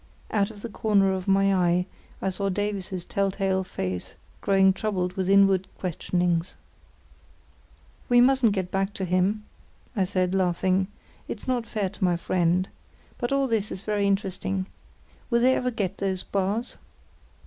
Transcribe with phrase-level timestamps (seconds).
[0.31, 1.85] Out of the corner of my eye
[2.23, 6.55] I saw Davies's tell tale face growing troubled with inward questionings.
[8.09, 9.43] "We mustn't get back to him,"
[9.95, 10.87] I said, laughing.
[11.27, 12.67] "It's not fair to my friend.
[13.19, 14.65] But all this is very interesting.
[15.29, 16.77] Will they ever get those bars?"